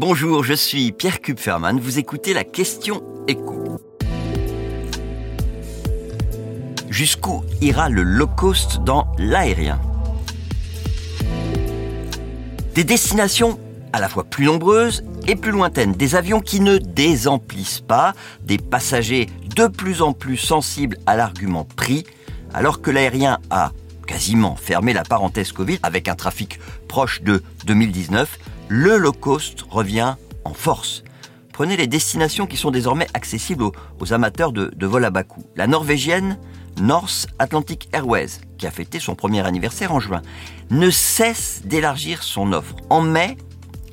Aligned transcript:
Bonjour, 0.00 0.42
je 0.42 0.54
suis 0.54 0.92
Pierre 0.92 1.20
Kupferman. 1.20 1.78
Vous 1.78 1.98
écoutez 1.98 2.32
la 2.32 2.42
question 2.42 3.02
écho. 3.28 3.78
Jusqu'où 6.88 7.44
ira 7.60 7.90
le 7.90 8.02
low 8.02 8.26
cost 8.26 8.82
dans 8.82 9.12
l'aérien? 9.18 9.78
Des 12.74 12.82
destinations 12.82 13.60
à 13.92 14.00
la 14.00 14.08
fois 14.08 14.24
plus 14.24 14.46
nombreuses 14.46 15.04
et 15.28 15.36
plus 15.36 15.50
lointaines, 15.50 15.92
des 15.92 16.16
avions 16.16 16.40
qui 16.40 16.60
ne 16.60 16.78
désemplissent 16.78 17.84
pas, 17.86 18.14
des 18.42 18.56
passagers 18.56 19.28
de 19.54 19.66
plus 19.66 20.00
en 20.00 20.14
plus 20.14 20.38
sensibles 20.38 20.96
à 21.04 21.14
l'argument 21.14 21.66
prix, 21.76 22.06
alors 22.54 22.80
que 22.80 22.90
l'aérien 22.90 23.38
a 23.50 23.72
quasiment 24.06 24.56
fermé 24.56 24.94
la 24.94 25.04
parenthèse 25.04 25.52
Covid 25.52 25.78
avec 25.82 26.08
un 26.08 26.14
trafic 26.14 26.58
proche 26.88 27.20
de 27.20 27.42
2019, 27.66 28.38
le 28.70 28.98
low 28.98 29.12
cost 29.12 29.64
revient 29.68 30.14
en 30.44 30.54
force. 30.54 31.02
Prenez 31.52 31.76
les 31.76 31.88
destinations 31.88 32.46
qui 32.46 32.56
sont 32.56 32.70
désormais 32.70 33.08
accessibles 33.14 33.64
aux, 33.98 34.12
amateurs 34.12 34.52
de, 34.52 34.72
de 34.74 34.86
vol 34.86 35.04
à 35.04 35.10
bas 35.10 35.24
coût. 35.24 35.44
La 35.56 35.66
norvégienne 35.66 36.38
North 36.80 37.26
Atlantic 37.40 37.88
Airways, 37.92 38.28
qui 38.58 38.68
a 38.68 38.70
fêté 38.70 39.00
son 39.00 39.16
premier 39.16 39.44
anniversaire 39.44 39.92
en 39.92 39.98
juin, 39.98 40.22
ne 40.70 40.88
cesse 40.88 41.62
d'élargir 41.64 42.22
son 42.22 42.52
offre. 42.52 42.76
En 42.90 43.00
mai, 43.02 43.36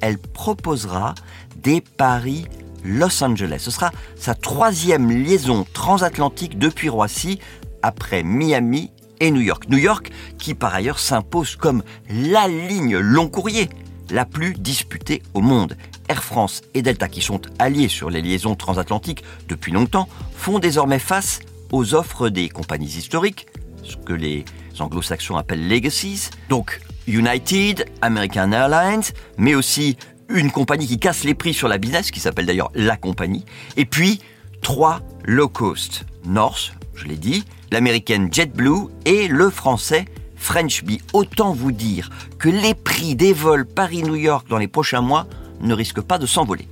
elle 0.00 0.18
proposera 0.18 1.14
des 1.56 1.80
paris 1.80 2.46
Los 2.84 3.22
Angeles. 3.22 3.60
Ce 3.60 3.70
sera 3.70 3.92
sa 4.16 4.34
troisième 4.34 5.08
liaison 5.08 5.64
transatlantique 5.72 6.58
depuis 6.58 6.88
Roissy, 6.88 7.38
après 7.82 8.24
Miami 8.24 8.90
et 9.20 9.30
New 9.30 9.40
York. 9.40 9.66
New 9.68 9.78
York 9.78 10.10
qui 10.36 10.54
par 10.54 10.74
ailleurs 10.74 10.98
s'impose 10.98 11.54
comme 11.54 11.84
la 12.10 12.48
ligne 12.48 12.98
long 12.98 13.28
courrier 13.28 13.70
la 14.10 14.24
plus 14.24 14.54
disputée 14.54 15.22
au 15.34 15.40
monde. 15.40 15.76
Air 16.08 16.22
France 16.22 16.62
et 16.74 16.82
Delta, 16.82 17.08
qui 17.08 17.22
sont 17.22 17.40
alliés 17.58 17.88
sur 17.88 18.10
les 18.10 18.20
liaisons 18.20 18.54
transatlantiques 18.54 19.24
depuis 19.48 19.72
longtemps, 19.72 20.08
font 20.34 20.58
désormais 20.58 20.98
face 20.98 21.40
aux 21.72 21.94
offres 21.94 22.28
des 22.28 22.48
compagnies 22.48 22.86
historiques, 22.86 23.46
ce 23.82 23.96
que 23.96 24.12
les 24.12 24.44
anglo-saxons 24.78 25.36
appellent 25.36 25.68
legacies, 25.68 26.30
donc 26.48 26.80
United, 27.06 27.86
American 28.02 28.52
Airlines, 28.52 29.02
mais 29.38 29.54
aussi 29.54 29.96
une 30.28 30.50
compagnie 30.50 30.86
qui 30.86 30.98
casse 30.98 31.24
les 31.24 31.34
prix 31.34 31.54
sur 31.54 31.68
la 31.68 31.78
business, 31.78 32.10
qui 32.10 32.20
s'appelle 32.20 32.46
d'ailleurs 32.46 32.70
La 32.74 32.96
Compagnie, 32.96 33.44
et 33.76 33.84
puis 33.84 34.20
trois 34.62 35.00
low 35.24 35.48
cost, 35.48 36.04
North, 36.24 36.72
je 36.94 37.06
l'ai 37.06 37.16
dit, 37.16 37.44
l'américaine 37.70 38.32
JetBlue 38.32 38.88
et 39.04 39.28
le 39.28 39.50
français 39.50 40.06
French. 40.44 40.84
Autant 41.12 41.52
vous 41.52 41.72
dire 41.72 42.10
que 42.38 42.48
les 42.48 42.74
prix 42.74 43.16
des 43.16 43.32
vols 43.32 43.66
Paris-New 43.66 44.16
York 44.16 44.46
dans 44.48 44.58
les 44.58 44.68
prochains 44.68 45.00
mois 45.00 45.26
ne 45.60 45.74
risquent 45.74 46.02
pas 46.02 46.18
de 46.18 46.26
s'envoler. 46.26 46.68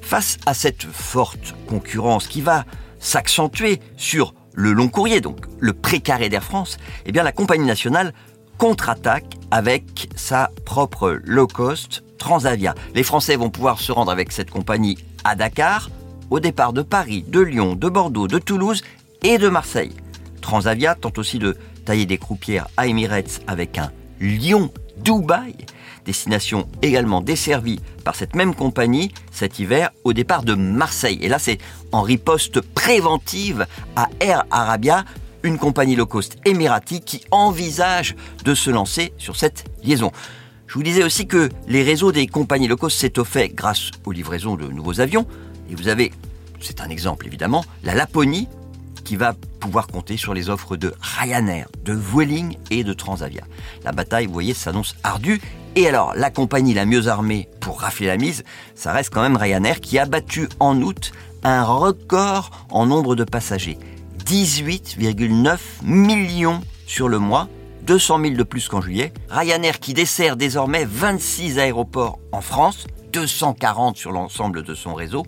Face 0.00 0.38
à 0.46 0.54
cette 0.54 0.82
forte 0.82 1.54
concurrence 1.68 2.26
qui 2.26 2.40
va 2.40 2.64
s'accentuer 2.98 3.80
sur 3.96 4.34
le 4.54 4.72
long 4.72 4.88
courrier, 4.88 5.20
donc 5.20 5.44
le 5.60 5.72
précaré 5.72 6.28
d'Air 6.28 6.42
France, 6.42 6.78
eh 7.06 7.12
bien 7.12 7.22
la 7.22 7.32
compagnie 7.32 7.66
nationale 7.66 8.12
contre-attaque 8.58 9.36
avec 9.50 10.08
sa 10.16 10.50
propre 10.64 11.20
low 11.24 11.46
cost 11.46 12.02
Transavia. 12.18 12.74
Les 12.94 13.02
Français 13.02 13.36
vont 13.36 13.50
pouvoir 13.50 13.80
se 13.80 13.92
rendre 13.92 14.10
avec 14.10 14.32
cette 14.32 14.50
compagnie 14.50 14.96
à 15.24 15.34
Dakar, 15.34 15.90
au 16.30 16.40
départ 16.40 16.72
de 16.72 16.82
Paris, 16.82 17.24
de 17.26 17.40
Lyon, 17.40 17.74
de 17.74 17.88
Bordeaux, 17.88 18.28
de 18.28 18.38
Toulouse 18.38 18.82
et 19.22 19.38
de 19.38 19.48
Marseille. 19.48 19.92
Transavia 20.42 20.94
tente 20.94 21.16
aussi 21.16 21.38
de 21.38 21.56
tailler 21.86 22.04
des 22.04 22.18
croupières 22.18 22.68
à 22.76 22.86
Emirates 22.86 23.40
avec 23.46 23.78
un 23.78 23.90
Lyon-Dubaï 24.20 25.56
destination 26.04 26.68
également 26.82 27.20
desservie 27.20 27.80
par 28.04 28.14
cette 28.14 28.34
même 28.34 28.54
compagnie 28.54 29.12
cet 29.30 29.58
hiver 29.58 29.90
au 30.04 30.12
départ 30.12 30.42
de 30.42 30.54
Marseille. 30.54 31.18
Et 31.22 31.28
là, 31.28 31.38
c'est 31.38 31.58
en 31.92 32.02
riposte 32.02 32.60
préventive 32.60 33.66
à 33.96 34.08
Air 34.20 34.44
Arabia, 34.50 35.04
une 35.42 35.58
compagnie 35.58 35.96
low 35.96 36.06
cost 36.06 36.36
émiratique 36.44 37.04
qui 37.04 37.24
envisage 37.30 38.14
de 38.44 38.54
se 38.54 38.70
lancer 38.70 39.12
sur 39.18 39.36
cette 39.36 39.64
liaison. 39.82 40.12
Je 40.66 40.74
vous 40.74 40.82
disais 40.82 41.04
aussi 41.04 41.26
que 41.26 41.48
les 41.68 41.82
réseaux 41.82 42.12
des 42.12 42.26
compagnies 42.26 42.68
low 42.68 42.76
cost 42.76 42.98
s'étoffaient 42.98 43.48
grâce 43.48 43.90
aux 44.04 44.12
livraisons 44.12 44.56
de 44.56 44.68
nouveaux 44.68 45.00
avions. 45.00 45.26
Et 45.70 45.74
vous 45.74 45.88
avez, 45.88 46.12
c'est 46.60 46.80
un 46.80 46.88
exemple 46.88 47.26
évidemment, 47.26 47.64
la 47.82 47.94
Laponie 47.94 48.48
qui 49.02 49.16
va 49.16 49.34
pouvoir 49.60 49.86
compter 49.86 50.16
sur 50.16 50.34
les 50.34 50.50
offres 50.50 50.76
de 50.76 50.94
Ryanair, 51.00 51.68
de 51.84 51.92
Vueling 51.92 52.56
et 52.70 52.84
de 52.84 52.92
Transavia. 52.92 53.42
La 53.84 53.92
bataille, 53.92 54.26
vous 54.26 54.32
voyez, 54.32 54.54
s'annonce 54.54 54.96
ardue. 55.02 55.40
Et 55.74 55.88
alors, 55.88 56.14
la 56.14 56.30
compagnie 56.30 56.74
la 56.74 56.84
mieux 56.84 57.08
armée 57.08 57.48
pour 57.60 57.80
rafler 57.80 58.06
la 58.06 58.16
mise, 58.16 58.44
ça 58.74 58.92
reste 58.92 59.10
quand 59.10 59.22
même 59.22 59.36
Ryanair 59.36 59.80
qui 59.80 59.98
a 59.98 60.06
battu 60.06 60.48
en 60.60 60.80
août 60.82 61.12
un 61.44 61.64
record 61.64 62.50
en 62.70 62.86
nombre 62.86 63.16
de 63.16 63.24
passagers. 63.24 63.78
18,9 64.26 65.58
millions 65.82 66.60
sur 66.86 67.08
le 67.08 67.18
mois, 67.18 67.48
200 67.82 68.20
000 68.20 68.34
de 68.34 68.42
plus 68.42 68.68
qu'en 68.68 68.80
juillet. 68.80 69.12
Ryanair 69.28 69.80
qui 69.80 69.94
dessert 69.94 70.36
désormais 70.36 70.84
26 70.84 71.58
aéroports 71.58 72.18
en 72.30 72.40
France, 72.40 72.86
240 73.12 73.96
sur 73.96 74.12
l'ensemble 74.12 74.62
de 74.62 74.74
son 74.74 74.94
réseau, 74.94 75.24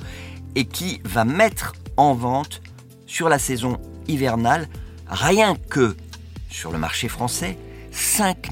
et 0.55 0.67
qui 0.67 1.01
va 1.05 1.25
mettre 1.25 1.73
en 1.97 2.15
vente 2.15 2.61
sur 3.15 3.29
la 3.29 3.39
saison 3.39 3.79
hivernale, 4.09 4.69
rien 5.07 5.55
que 5.55 5.97
sur 6.51 6.73
le 6.73 6.79
marché 6.79 7.07
français, 7.07 7.57
5 7.93 8.49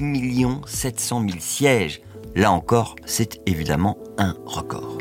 700 0.65 1.21
000 1.27 1.39
sièges. 1.41 2.01
Là 2.33 2.49
encore, 2.49 2.95
c'est 3.05 3.41
évidemment 3.45 3.97
un 4.17 4.37
record. 4.45 4.99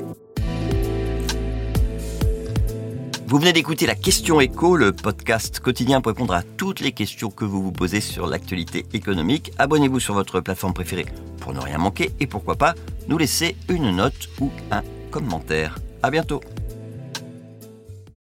Vous 3.28 3.38
venez 3.38 3.52
d'écouter 3.52 3.86
la 3.86 3.94
question 3.94 4.40
écho, 4.40 4.76
le 4.76 4.92
podcast 4.92 5.60
quotidien 5.60 6.00
pour 6.00 6.10
répondre 6.10 6.34
à 6.34 6.42
toutes 6.42 6.80
les 6.80 6.90
questions 6.90 7.30
que 7.30 7.44
vous 7.44 7.62
vous 7.62 7.72
posez 7.72 8.00
sur 8.00 8.26
l'actualité 8.26 8.84
économique. 8.92 9.52
Abonnez-vous 9.58 10.00
sur 10.00 10.14
votre 10.14 10.40
plateforme 10.40 10.74
préférée 10.74 11.06
pour 11.38 11.54
ne 11.54 11.60
rien 11.60 11.78
manquer 11.78 12.10
et 12.18 12.26
pourquoi 12.26 12.56
pas 12.56 12.74
nous 13.06 13.16
laisser 13.16 13.56
une 13.68 13.94
note 13.94 14.28
ou 14.40 14.50
un 14.72 14.82
commentaire. 15.12 15.78
À 16.02 16.10
bientôt. 16.10 16.40